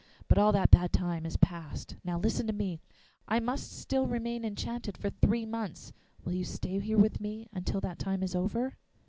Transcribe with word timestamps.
But 0.27 0.39
all 0.39 0.51
that 0.53 0.71
bad 0.71 0.91
time 0.91 1.27
is 1.27 1.37
past. 1.37 1.95
Now 2.03 2.17
listen 2.17 2.47
to 2.47 2.53
me: 2.53 2.81
I 3.27 3.39
must 3.39 3.71
still 3.71 4.07
remain 4.07 4.43
enchanted 4.43 4.97
for 4.97 5.11
three 5.11 5.45
months. 5.45 5.93
Will 6.25 6.33
you 6.33 6.43
stay 6.43 6.79
here 6.79 6.97
with 6.97 7.21
me 7.21 7.47
till 7.65 7.81
that 7.81 7.99
time 7.99 8.23
is 8.23 8.33
over? 8.33 8.79